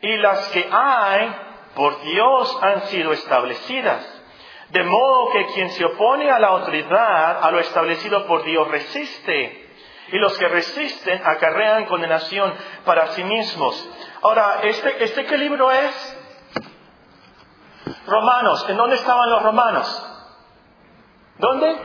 [0.00, 1.34] Y las que hay
[1.74, 4.10] por Dios han sido establecidas.
[4.70, 9.70] De modo que quien se opone a la autoridad, a lo establecido por Dios, resiste.
[10.08, 12.52] Y los que resisten acarrean condenación
[12.84, 13.88] para sí mismos.
[14.22, 16.18] Ahora, ¿este, este qué libro es?
[18.06, 18.66] Romanos.
[18.68, 20.10] ¿En dónde estaban los romanos?
[21.38, 21.76] ¿Dónde?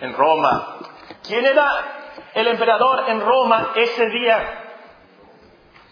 [0.00, 0.78] En Roma.
[1.22, 1.99] ¿Quién era
[2.34, 4.64] el emperador en Roma ese día?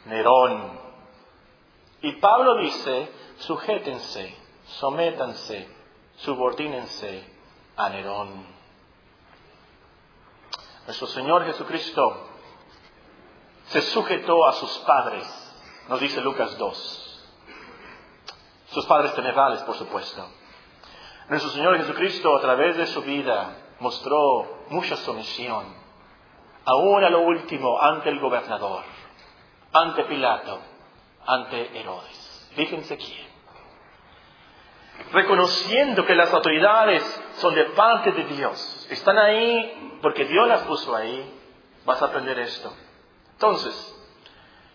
[0.06, 0.78] Nerón.
[2.00, 4.34] Y Pablo dice, sujétense,
[4.66, 5.68] sométanse,
[6.16, 7.24] subordínense
[7.76, 8.46] a Nerón.
[10.86, 12.28] Nuestro Señor Jesucristo
[13.66, 15.26] se sujetó a sus padres,
[15.88, 17.04] nos dice Lucas 2.
[18.70, 20.26] Sus padres tenerales, por supuesto.
[21.28, 25.87] Nuestro Señor Jesucristo a través de su vida mostró mucha sumisión
[26.68, 28.84] aún a lo último ante el gobernador,
[29.72, 30.60] ante Pilato,
[31.26, 32.50] ante Herodes.
[32.54, 33.26] Fíjense quién.
[35.10, 37.02] Reconociendo que las autoridades
[37.36, 41.32] son de parte de Dios, están ahí porque Dios las puso ahí,
[41.86, 42.70] vas a aprender esto.
[43.32, 43.96] Entonces,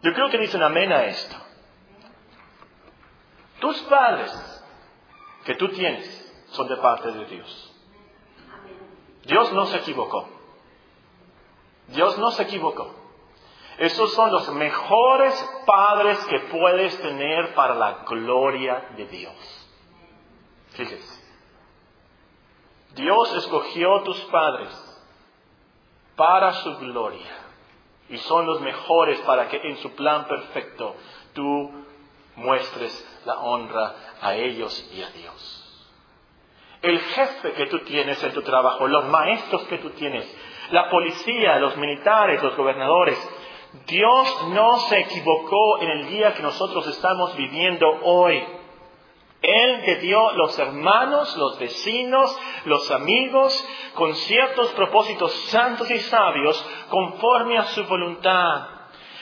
[0.01, 1.36] yo creo que dicen amén a esto.
[3.60, 4.65] Tus padres
[5.45, 7.75] que tú tienes son de parte de Dios.
[9.25, 10.33] Dios no se equivocó.
[11.88, 12.93] Dios no se equivocó.
[13.78, 15.34] Esos son los mejores
[15.65, 19.69] padres que puedes tener para la gloria de Dios.
[20.72, 21.24] Fíjese.
[22.96, 24.69] Dios escogió tus padres
[26.15, 27.32] para su gloria
[28.10, 30.96] y son los mejores para que en su plan perfecto
[31.34, 31.72] tú
[32.36, 35.60] muestres la honra a ellos y a Dios.
[36.82, 40.30] El jefe que tú tienes en tu trabajo, los maestros que tú tienes,
[40.71, 43.17] la policía, los militares, los gobernadores,
[43.88, 48.43] Dios no se equivocó en el día que nosotros estamos viviendo hoy.
[49.41, 56.65] Él te dio los hermanos, los vecinos, los amigos, con ciertos propósitos santos y sabios,
[56.89, 58.67] conforme a su voluntad.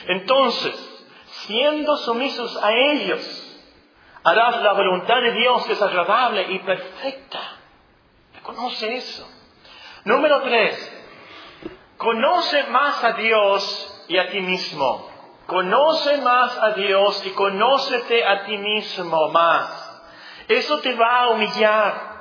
[0.08, 3.60] Entonces, siendo sumisos a ellos,
[4.24, 7.40] harás la voluntad de Dios que es agradable y perfecta.
[8.36, 9.28] Reconoce eso.
[10.06, 11.01] Número tres,
[12.02, 15.10] conoce más a Dios y a ti mismo.
[15.46, 20.02] Conoce más a Dios y conócete a ti mismo más.
[20.48, 22.12] Eso te va a humillar.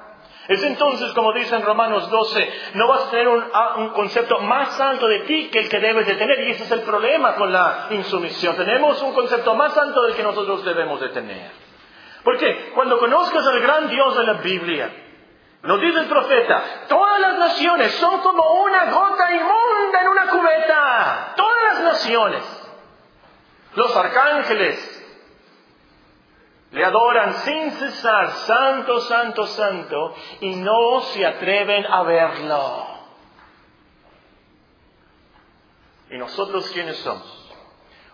[0.48, 3.44] Es entonces, como dice en Romanos 12, no vas a tener un,
[3.76, 6.40] un, concepto más alto de ti que el que debes de tener.
[6.40, 8.56] Y ese es el problema con la insumisión.
[8.56, 11.52] Tenemos un concepto más alto del que nosotros debemos de tener.
[12.24, 14.90] Porque cuando conozcas al gran Dios de la Biblia,
[15.62, 21.34] nos dice el profeta, todas las naciones son como una gota inmunda en una cubeta.
[21.36, 22.42] Todas las naciones.
[23.74, 25.00] Los arcángeles,
[26.72, 32.86] le adoran sin cesar, santo, santo, santo, y no se atreven a verlo.
[36.10, 37.54] ¿Y nosotros quiénes somos?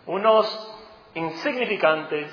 [0.07, 0.75] Unos
[1.15, 2.31] insignificantes,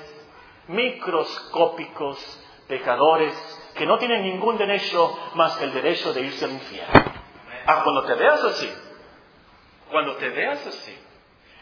[0.68, 2.43] microscópicos
[2.74, 3.32] pecadores
[3.76, 7.04] que no tienen ningún derecho más que el derecho de irse al infierno.
[7.66, 8.72] Ah, cuando te veas así,
[9.90, 10.98] cuando te veas así,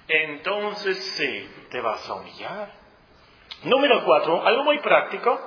[0.08, 2.72] entonces sí te vas a humillar.
[3.64, 5.38] Número cuatro, algo muy práctico.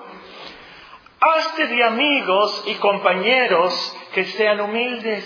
[1.20, 5.26] Hazte de amigos y compañeros que sean humildes.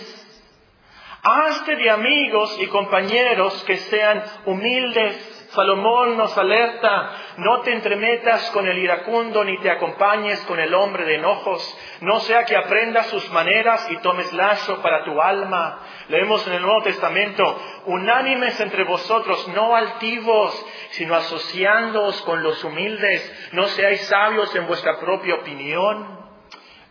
[1.21, 5.28] Hazte de amigos y compañeros que sean humildes.
[5.49, 11.05] Salomón nos alerta, no te entremetas con el iracundo ni te acompañes con el hombre
[11.05, 15.79] de enojos, no sea que aprendas sus maneras y tomes lazo para tu alma.
[16.09, 23.49] Leemos en el Nuevo Testamento, unánimes entre vosotros, no altivos, sino asociándoos con los humildes,
[23.51, 26.19] no seáis sabios en vuestra propia opinión.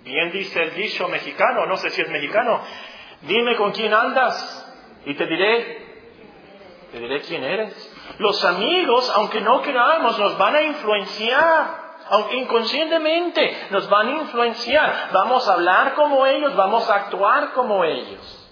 [0.03, 2.61] Bien dice el dicho mexicano, no sé si es mexicano,
[3.23, 4.65] dime con quién andas
[5.05, 5.87] y te diré,
[6.91, 7.88] te diré quién eres.
[8.19, 11.89] Los amigos, aunque no queramos, nos van a influenciar.
[12.11, 15.11] Aunque inconscientemente nos van a influenciar.
[15.13, 18.49] Vamos a hablar como ellos, vamos a actuar como ellos.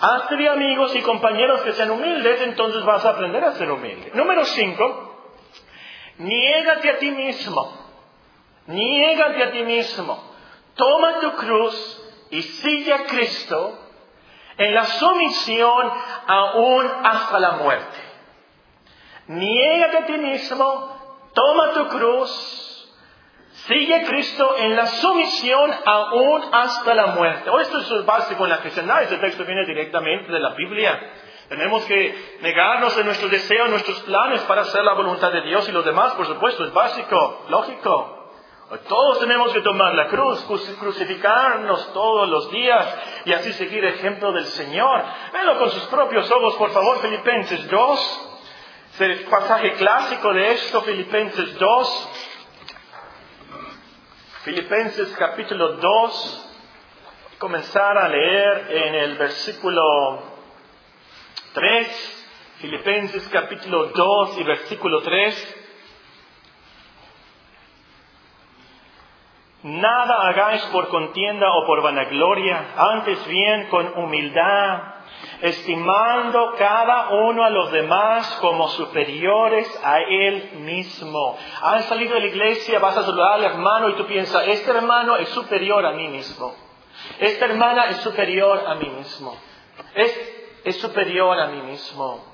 [0.00, 4.12] Hazte de amigos y compañeros que sean humildes, entonces vas a aprender a ser humilde.
[4.14, 5.28] Número cinco,
[6.16, 7.70] niégate a ti mismo.
[8.66, 10.22] Niégate a ti mismo.
[10.74, 13.78] Toma tu cruz y sigue a Cristo
[14.56, 15.90] en la sumisión
[16.26, 18.09] aún hasta la muerte.
[19.30, 20.66] Niégate a ti mismo,
[21.32, 22.90] toma tu cruz,
[23.68, 27.48] sigue a Cristo en la sumisión aún hasta la muerte.
[27.48, 31.12] Oh, esto es básico en la cristiandad, este texto viene directamente de la Biblia.
[31.48, 35.72] Tenemos que negarnos de nuestros deseos, nuestros planes para hacer la voluntad de Dios y
[35.72, 38.32] los demás, por supuesto, es básico, lógico.
[38.88, 40.44] Todos tenemos que tomar la cruz,
[40.80, 45.04] crucificarnos todos los días y así seguir el ejemplo del Señor.
[45.32, 48.26] Véanlo con sus propios ojos, por favor, Filipenses 2
[49.00, 52.08] el pasaje clásico de esto, Filipenses 2.
[54.42, 56.46] Filipenses capítulo 2.
[57.38, 60.22] Comenzar a leer en el versículo
[61.54, 62.26] 3.
[62.58, 65.56] Filipenses capítulo 2 y versículo 3.
[69.62, 74.99] Nada hagáis por contienda o por vanagloria, antes bien con humildad
[75.42, 81.38] estimando cada uno a los demás como superiores a él mismo.
[81.62, 85.16] Has salido de la iglesia, vas a saludar al hermano y tú piensas, este hermano
[85.16, 86.54] es superior a mí mismo.
[87.18, 89.36] Esta hermana es superior a mí mismo.
[89.94, 92.24] Es, es superior a mí mismo.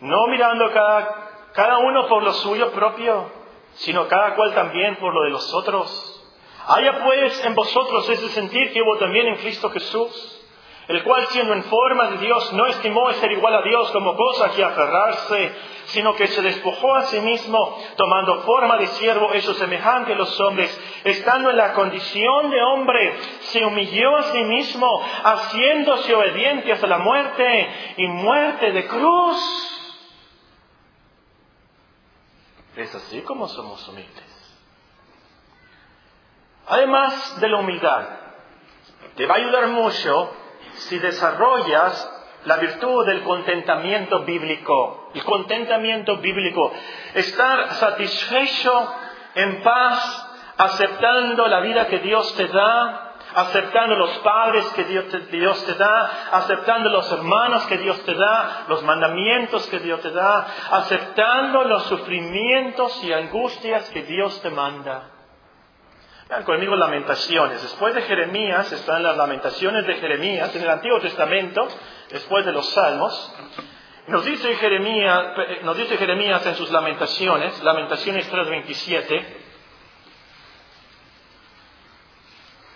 [0.00, 3.30] No mirando cada, cada uno por lo suyo propio,
[3.74, 6.14] sino cada cual también por lo de los otros.
[6.68, 10.37] Haya pues en vosotros ese sentir que hubo también en Cristo Jesús
[10.88, 14.50] el cual siendo en forma de Dios no estimó ser igual a Dios como cosa
[14.52, 20.14] que aferrarse, sino que se despojó a sí mismo, tomando forma de siervo hecho semejante
[20.14, 24.88] a los hombres, estando en la condición de hombre, se humilló a sí mismo,
[25.24, 29.84] haciéndose obediente hasta la muerte y muerte de cruz.
[32.76, 34.24] Es así como somos humildes.
[36.66, 38.08] Además de la humildad,
[39.16, 40.32] te va a ayudar mucho
[40.78, 42.14] si desarrollas
[42.44, 45.10] la virtud del contentamiento bíblico.
[45.14, 46.72] El contentamiento bíblico,
[47.14, 48.94] estar satisfecho,
[49.34, 50.26] en paz,
[50.56, 56.88] aceptando la vida que Dios te da, aceptando los padres que Dios te, da, aceptando
[56.88, 63.04] los hermanos que Dios te da, los mandamientos que Dios te da, aceptando los sufrimientos
[63.04, 65.17] y angustias que Dios te manda.
[66.28, 67.62] Vean conmigo lamentaciones.
[67.62, 71.66] Después de Jeremías están las lamentaciones de Jeremías en el Antiguo Testamento,
[72.10, 73.34] después de los Salmos.
[74.08, 79.24] Nos dice Jeremías, en sus lamentaciones, lamentaciones 3.27.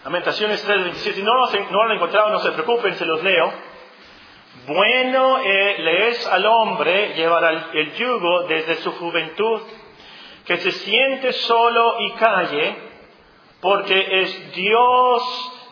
[0.05, 1.13] Lamentaciones 3.27.
[1.13, 3.53] Si no lo, han encontrado, no se preocupen, se los leo.
[4.67, 9.61] Bueno eh, le es al hombre llevar el yugo desde su juventud,
[10.47, 12.92] que se siente solo y calle
[13.63, 15.23] porque es Dios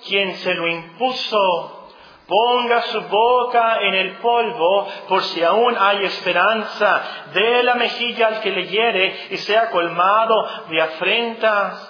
[0.07, 1.89] quien se lo impuso.
[2.27, 7.03] Ponga su boca en el polvo por si aún hay esperanza.
[7.35, 11.89] Dé la mejilla al que le hiere y sea colmado de afrentas.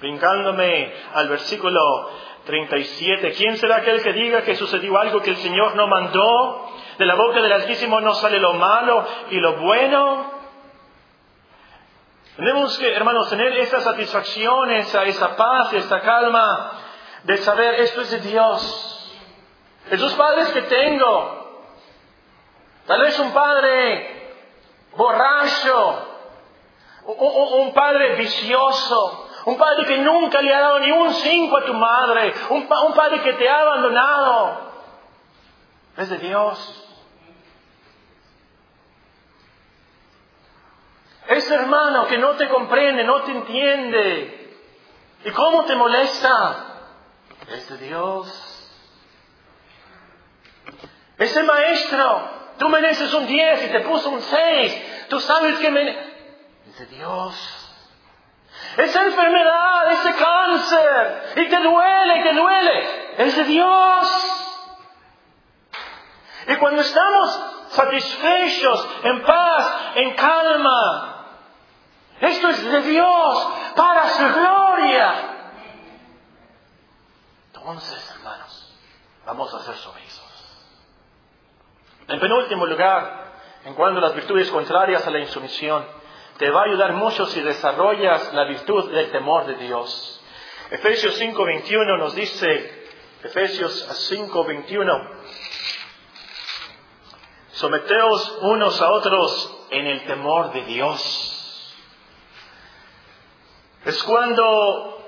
[0.00, 1.80] Brincándome al versículo
[2.44, 3.32] 37.
[3.32, 6.70] ¿Quién será aquel que diga que sucedió algo que el Señor no mandó?
[6.96, 10.35] De la boca del Altísimo no sale lo malo y lo bueno.
[12.36, 16.72] Tenemos que, hermanos, tener esa satisfacción, esa, paz, esa calma
[17.24, 19.14] de saber esto es de Dios.
[19.90, 21.62] Esos padres que tengo,
[22.86, 24.34] tal vez un padre
[24.94, 26.08] borracho,
[27.06, 31.72] un, padre vicioso, un padre que nunca le ha dado ni un cinco a tu
[31.72, 34.60] madre, un padre que te ha abandonado,
[35.96, 36.85] es de Dios.
[41.28, 44.58] Ese hermano que no te comprende, no te entiende.
[45.24, 46.64] ¿Y cómo te molesta?
[47.48, 48.52] Es de Dios.
[51.18, 55.06] Ese maestro, tú mereces un 10 y te puso un 6.
[55.08, 56.06] Tú sabes que mereces.
[56.68, 57.66] Es de Dios.
[58.76, 64.36] Esa enfermedad, ese cáncer, y te duele, te duele, es de Dios.
[66.48, 71.15] Y cuando estamos satisfechos, en paz, en calma,
[72.20, 75.14] esto es de Dios para su gloria.
[77.52, 78.74] Entonces, hermanos,
[79.26, 80.26] vamos a ser sumisos.
[82.08, 83.32] En penúltimo lugar,
[83.64, 85.84] en cuanto a las virtudes contrarias a la insumisión,
[86.38, 90.22] te va a ayudar mucho si desarrollas la virtud del temor de Dios.
[90.70, 92.88] Efesios 5:21 nos dice,
[93.22, 95.10] Efesios 5:21,
[97.52, 101.25] someteos unos a otros en el temor de Dios.
[103.86, 104.98] Es cuando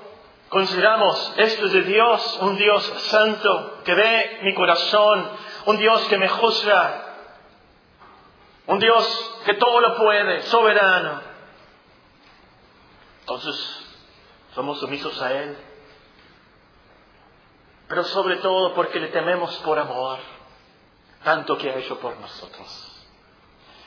[0.47, 5.29] consideramos esto es de Dios, un Dios santo que ve mi corazón,
[5.65, 7.17] un Dios que me juzga,
[8.67, 11.19] un Dios que todo lo puede, soberano.
[13.19, 13.85] Entonces,
[14.55, 15.57] somos sumisos a Él.
[17.89, 20.19] Pero sobre todo porque le tememos por amor,
[21.25, 23.05] tanto que ha hecho por nosotros.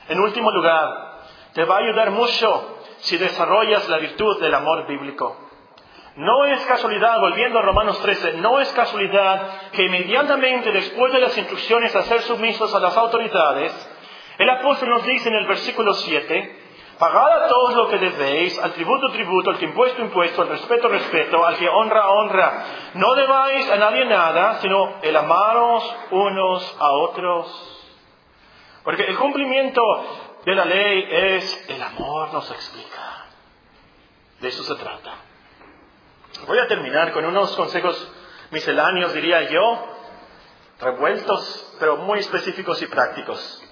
[0.06, 1.22] En último lugar,
[1.54, 5.36] te va a ayudar mucho si desarrollas la virtud del amor bíblico.
[6.16, 11.36] No es casualidad, volviendo a Romanos 13, no es casualidad que inmediatamente después de las
[11.36, 13.72] instrucciones a ser sumisos a las autoridades,
[14.38, 16.60] el apóstol nos dice en el versículo 7,
[16.98, 20.88] pagad a todos lo que debéis, al tributo tributo, al que impuesto impuesto, al respeto
[20.88, 22.64] respeto, al que honra honra.
[22.94, 27.68] No debáis a nadie nada, sino el amaros unos a otros.
[28.84, 29.82] Porque el cumplimiento
[30.44, 33.26] de la ley es el amor, nos explica.
[34.40, 35.14] De eso se trata.
[36.46, 38.10] Voy a terminar con unos consejos
[38.50, 39.86] misceláneos, diría yo,
[40.80, 43.62] revueltos, pero muy específicos y prácticos.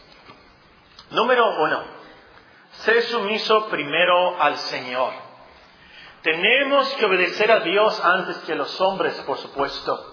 [1.10, 1.82] Número uno,
[2.70, 5.12] sé sumiso primero al Señor.
[6.22, 10.06] Tenemos que obedecer a Dios antes que a los hombres, por supuesto.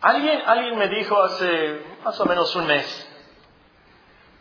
[0.00, 3.11] Alguien, alguien me dijo hace más o menos un mes,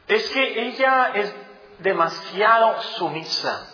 [0.07, 1.35] es que ella es
[1.79, 3.67] demasiado sumisa.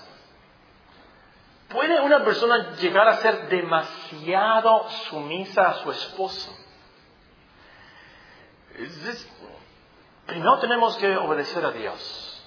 [1.70, 6.56] ¿Puede una persona llegar a ser demasiado sumisa a su esposo?
[10.36, 12.46] no tenemos que obedecer a Dios.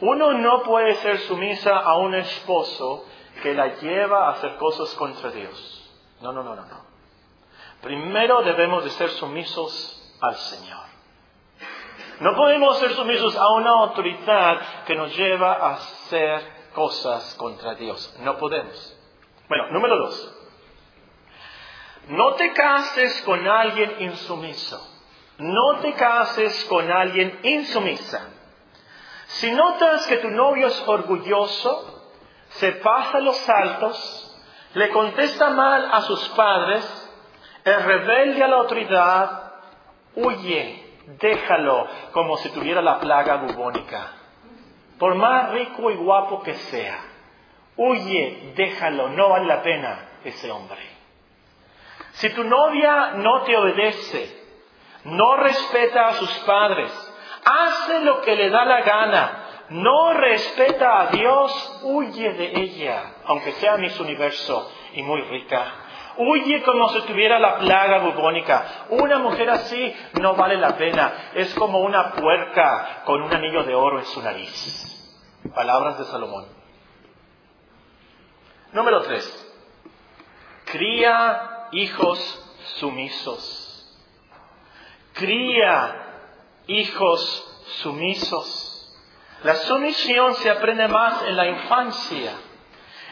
[0.00, 3.04] Uno no puede ser sumisa a un esposo
[3.42, 5.90] que la lleva a hacer cosas contra Dios.
[6.20, 6.86] No, no, no, no, no.
[7.82, 10.95] Primero debemos de ser sumisos al Señor.
[12.20, 18.16] No podemos ser sumisos a una autoridad que nos lleva a hacer cosas contra Dios.
[18.20, 18.96] No podemos.
[19.48, 20.32] Bueno, número dos.
[22.08, 24.80] No te cases con alguien insumiso.
[25.38, 28.28] No te cases con alguien insumisa.
[29.26, 31.96] Si notas que tu novio es orgulloso,
[32.48, 34.36] se pasa los saltos,
[34.74, 37.10] le contesta mal a sus padres,
[37.64, 39.52] es rebelde a la autoridad,
[40.14, 40.85] huye,
[41.20, 44.12] déjalo como si tuviera la plaga bubónica.
[44.98, 46.98] Por más rico y guapo que sea,
[47.76, 50.80] huye, déjalo, no vale la pena ese hombre.
[52.12, 54.44] Si tu novia no te obedece,
[55.04, 56.90] no respeta a sus padres,
[57.44, 63.52] hace lo que le da la gana, no respeta a Dios, huye de ella, aunque
[63.52, 65.85] sea Miss Universo y muy rica.
[66.18, 68.86] Huye como si tuviera la plaga bubónica.
[68.90, 71.30] Una mujer así no vale la pena.
[71.34, 74.92] Es como una puerca con un anillo de oro en su nariz.
[75.54, 76.46] Palabras de Salomón.
[78.72, 79.54] Número tres.
[80.66, 82.18] Cría hijos
[82.76, 83.62] sumisos.
[85.14, 86.06] Cría
[86.66, 88.96] hijos sumisos.
[89.44, 92.32] La sumisión se aprende más en la infancia.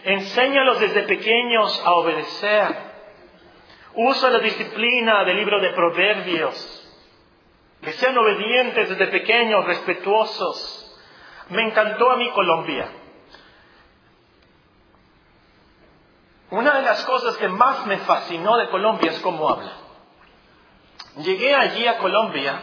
[0.05, 2.94] Enséñalos desde pequeños a obedecer.
[3.97, 6.81] Usa la disciplina del libro de Proverbios.
[7.81, 10.99] Que sean obedientes desde pequeños, respetuosos.
[11.51, 12.89] Me encantó a mí Colombia.
[16.51, 19.73] Una de las cosas que más me fascinó de Colombia es cómo habla.
[21.17, 22.63] Llegué allí a Colombia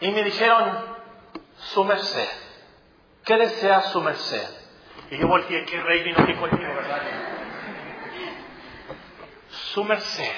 [0.00, 0.90] y me dijeron,
[1.56, 2.28] su merced.
[3.24, 4.48] ¿Qué desea su merced?
[5.10, 7.29] Y yo volteé, ¿qué rey vino aquí conmigo, verdad?
[9.50, 10.32] Su merced.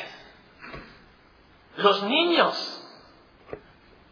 [1.77, 2.83] Los niños,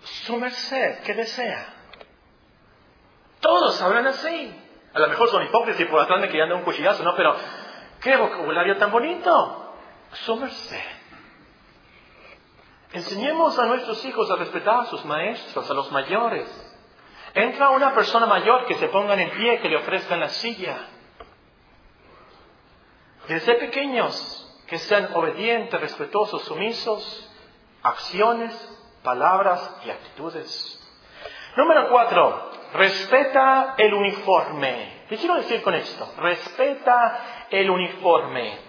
[0.02, 1.74] su merced, ¿qué desea?
[3.40, 4.54] Todos hablan así.
[4.92, 7.14] A lo mejor son hipócritas y por atrás me querían dar un cuchillazo, ¿no?
[7.16, 7.36] Pero,
[8.00, 9.74] ¿qué vocabulario tan bonito?
[10.12, 11.00] Su merced.
[12.92, 16.48] Enseñemos a nuestros hijos a respetar a sus maestros, a los mayores.
[17.34, 20.76] Entra una persona mayor que se pongan en pie, que le ofrezcan la silla.
[23.28, 27.28] Desde pequeños, que sean obedientes, respetuosos, sumisos,
[27.82, 28.54] acciones,
[29.02, 30.76] palabras y actitudes.
[31.56, 35.06] Número cuatro, respeta el uniforme.
[35.08, 36.14] ¿Qué quiero decir con esto?
[36.18, 38.60] Respeta el uniforme.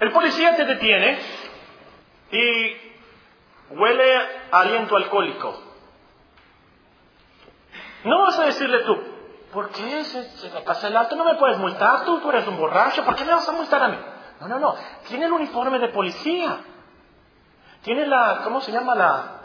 [0.00, 1.20] El policía te detiene
[2.32, 2.76] y
[3.70, 4.16] huele
[4.50, 5.62] aliento alcohólico.
[8.02, 9.00] No vas a decirle tú,
[9.52, 11.14] ¿por qué se, me pasa el alto?
[11.14, 13.80] No me puedes multar tú, tú eres un borracho, ¿por qué me vas a multar
[13.84, 13.98] a mí?
[14.40, 14.74] No, no, no.
[15.06, 16.58] Tiene el uniforme de policía.
[17.82, 19.40] Tiene la, ¿cómo se llama la?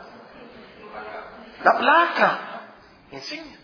[1.63, 2.39] La placa.
[3.11, 3.59] Insignia.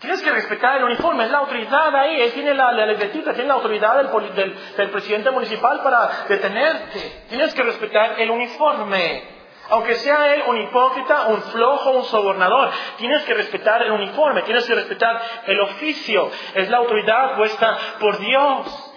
[0.00, 3.54] Tienes que respetar el uniforme, es la autoridad ahí, él tiene la, la tiene la
[3.54, 7.24] autoridad del, del presidente municipal para detenerte.
[7.30, 9.34] Tienes que respetar el uniforme.
[9.70, 14.66] Aunque sea él un hipócrita, un flojo, un sobornador, tienes que respetar el uniforme, tienes
[14.66, 16.30] que respetar el oficio.
[16.54, 18.93] Es la autoridad puesta por Dios.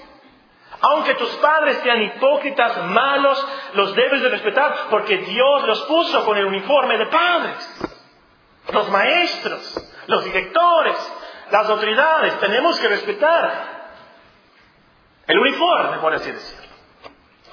[0.81, 6.37] Aunque tus padres sean hipócritas, malos, los debes de respetar porque Dios los puso con
[6.37, 7.91] el uniforme de padres.
[8.71, 10.95] Los maestros, los directores,
[11.51, 13.77] las autoridades, tenemos que respetar
[15.25, 16.67] el uniforme, por así decirlo.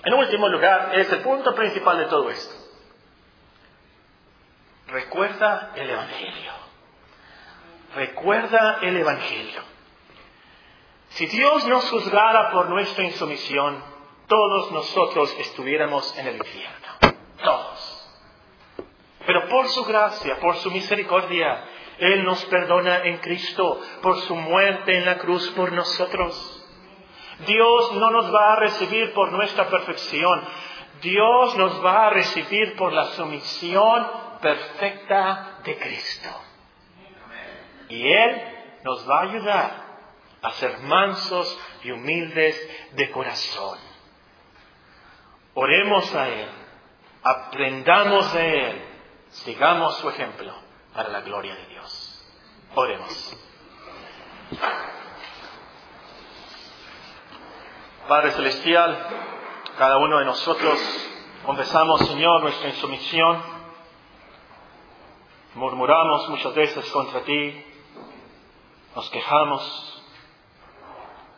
[0.05, 2.55] En último lugar, es el punto principal de todo esto.
[4.89, 6.53] Recuerda el Evangelio.
[7.95, 9.74] Recuerda el Evangelio.
[11.15, 13.81] Si Dios nos juzgara por nuestra insumisión,
[14.27, 16.89] todos nosotros estuviéramos en el infierno.
[17.41, 18.09] Todos.
[19.25, 21.67] Pero por su gracia, por su misericordia,
[21.99, 26.67] Él nos perdona en Cristo por su muerte en la cruz por nosotros.
[27.47, 30.43] Dios no nos va a recibir por nuestra perfección.
[31.01, 34.05] Dios nos va a recibir por la sumisión
[34.43, 36.29] perfecta de Cristo.
[37.89, 38.43] Y Él
[38.83, 39.84] nos va a ayudar
[40.45, 42.57] a ser mansos y humildes
[42.93, 43.79] de corazón.
[45.55, 46.49] Oremos a Él,
[47.23, 48.85] aprendamos de Él,
[49.31, 50.55] sigamos su ejemplo
[50.95, 52.25] para la gloria de Dios.
[52.75, 53.37] Oremos.
[58.07, 59.09] Padre Celestial,
[59.77, 60.79] cada uno de nosotros
[61.45, 63.43] Confesamos, Señor, nuestra insumisión.
[65.57, 67.63] Murmuramos muchas veces contra ti.
[68.97, 69.94] Nos quejamos.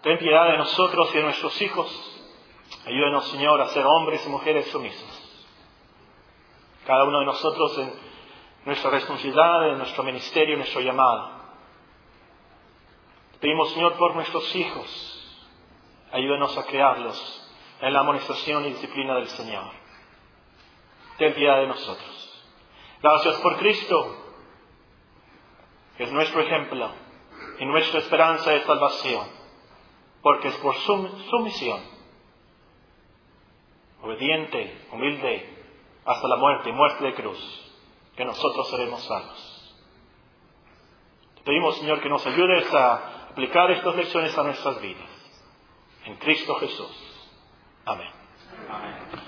[0.07, 1.91] Ten piedad de nosotros y de nuestros hijos.
[2.87, 5.49] Ayúdanos, Señor, a ser hombres y mujeres sumisos.
[6.87, 7.93] Cada uno de nosotros en
[8.67, 11.29] nuestra responsabilidad, en nuestro ministerio, en nuestro llamado.
[13.41, 15.43] Pedimos, Señor, por nuestros hijos.
[16.13, 17.51] Ayúdanos a crearlos
[17.81, 19.73] en la amonestación y disciplina del Señor.
[21.19, 22.45] Ten piedad de nosotros.
[23.03, 24.17] Gracias por Cristo,
[25.97, 26.93] que es nuestro ejemplo
[27.59, 29.46] y nuestra esperanza de salvación,
[30.27, 31.81] porque es por su sumisión,
[34.03, 35.65] obediente, humilde,
[36.05, 37.39] hasta la muerte y muerte de cruz,
[38.17, 39.77] que nosotros seremos salvos.
[41.37, 45.09] Te pedimos, Señor, que nos ayudes a aplicar estas lecciones a nuestras vidas.
[46.07, 47.31] En Cristo Jesús.
[47.85, 48.11] Amén.
[48.69, 49.26] Amén.